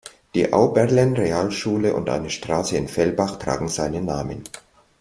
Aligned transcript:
Die 0.33 0.51
Auberlen-Realschule 0.51 1.93
und 1.93 2.09
eine 2.09 2.31
Straße 2.31 2.75
in 2.75 2.87
Fellbach 2.87 3.37
tragen 3.37 3.67
seinen 3.67 4.05
Namen. 4.05 4.43